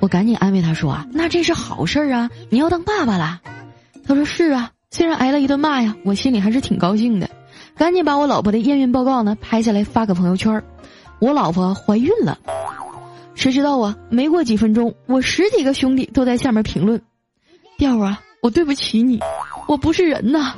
[0.00, 3.40] 我赶紧安慰他说啊，那这是好事啊，你要当爸爸啦。
[4.06, 7.28] 他说是啊，虽然挨了一顿骂呀，我心里还是挺高兴的。
[7.76, 10.62] 赶紧把我老婆的验孕报告呢拍下来发个朋友圈
[11.18, 12.38] 我老婆怀孕了。
[13.34, 17.02] 谁知道啊，没过几分钟，我十几个兄弟都在下面评论
[17.78, 19.18] ：“调啊，我对不起你，
[19.66, 20.54] 我不是人呐。”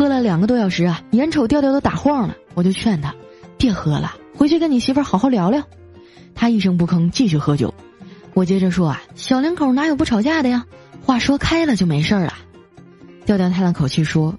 [0.00, 3.14] 喝了两个多小时啊，眼瞅调调都打晃了，我就劝他
[3.58, 5.62] 别喝了，回去跟你媳妇好好聊聊。
[6.34, 7.74] 他一声不吭，继续喝酒。
[8.32, 10.64] 我接着说啊，小两口哪有不吵架的呀？
[11.04, 12.32] 话说开了就没事了。
[13.26, 14.34] 调调叹了口气说：“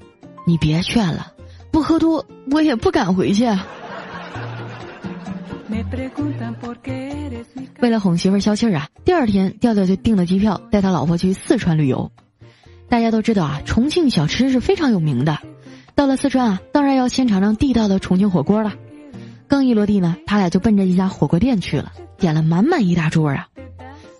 [0.47, 1.33] 你别劝了，
[1.69, 3.45] 不喝多我也不敢回去。”
[7.81, 12.11] 为了哄媳妇消气儿啊，第二天调调就订了机票，带他老婆去四川旅游。
[12.89, 15.37] 大家都知道啊，重庆小吃是非常有名的。
[15.95, 18.73] 到了四川啊，当然要先尝尝地道的重庆火锅了。
[19.47, 23.47] 刚一落地呢，他俩就奔着一家火锅店去了，点了满满一大桌啊。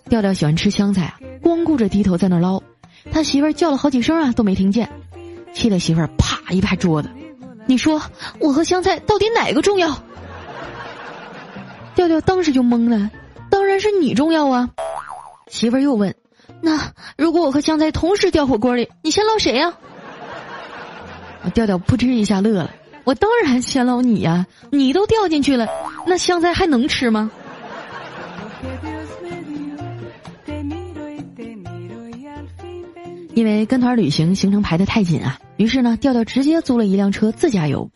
[0.08, 2.62] 调调喜欢吃香菜啊，光顾着低头在那捞，
[3.10, 4.88] 他媳妇儿叫了好几声啊都没听见，
[5.54, 7.08] 气得媳妇儿啪一拍桌子
[7.66, 8.00] ：“你说
[8.38, 9.88] 我和香菜到底哪个重要？”
[11.96, 13.10] 调调当时就懵了，
[13.50, 14.70] 当然是你重要啊。
[15.48, 16.14] 媳妇儿又问
[16.60, 19.74] ：“那如果我和香菜同时掉火锅里，你先捞谁呀？”
[21.50, 22.70] 调调扑哧一下乐了，
[23.04, 24.46] 我当然先捞你呀！
[24.70, 25.66] 你都掉进去了，
[26.06, 27.30] 那香菜还能吃吗？
[33.34, 37.90] 因为跟团旅行行程排得太紧啊，于是呢，调调直接租了一辆车自驾游。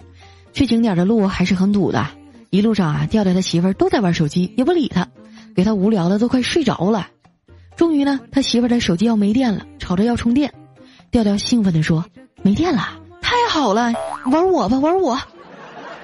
[0.52, 2.06] 去景点的路还是很堵的，
[2.48, 5.06] 一路上啊，调调他媳妇儿都在玩手机，也不理他，
[5.54, 7.08] 给他无聊的都快睡着了。
[7.76, 10.50] 终于呢，他媳妇儿的手机要没电了，吵着要充电，
[11.10, 12.02] 调调兴奋地说
[12.42, 13.92] ：“没电了。”太好了，
[14.30, 15.18] 玩我吧，玩我，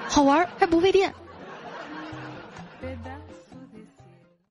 [0.09, 1.13] 好玩还不费电。